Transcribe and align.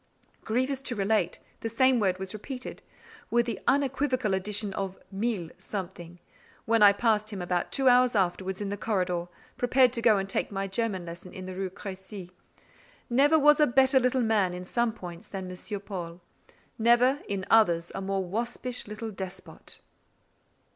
Grievous 0.43 0.81
to 0.81 0.95
relate, 0.95 1.37
the 1.59 1.69
same 1.69 1.99
word 1.99 2.17
was 2.17 2.33
repeated, 2.33 2.81
with 3.29 3.45
the 3.45 3.59
unequivocal 3.67 4.33
addition 4.33 4.73
of 4.73 4.97
mille 5.11 5.51
something, 5.59 6.17
when 6.65 6.81
I 6.81 6.91
passed 6.91 7.29
him 7.29 7.39
about 7.39 7.71
two 7.71 7.87
hours 7.87 8.15
afterwards 8.15 8.61
in 8.61 8.69
the 8.69 8.77
corridor, 8.77 9.27
prepared 9.57 9.93
to 9.93 10.01
go 10.01 10.17
and 10.17 10.27
take 10.27 10.51
my 10.51 10.65
German 10.67 11.05
lesson 11.05 11.33
in 11.35 11.45
the 11.45 11.53
Rue 11.53 11.69
Crécy. 11.69 12.31
Never 13.11 13.37
was 13.37 13.59
a 13.59 13.67
better 13.67 13.99
little 13.99 14.23
man, 14.23 14.55
in 14.55 14.65
some 14.65 14.91
points, 14.91 15.27
than 15.27 15.51
M. 15.55 15.81
Paul: 15.81 16.19
never, 16.79 17.19
in 17.27 17.45
others, 17.51 17.91
a 17.93 18.01
more 18.01 18.25
waspish 18.25 18.87
little 18.87 19.11
despot. 19.11 19.81